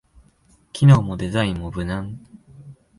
[0.73, 2.17] 機能もデザインも無難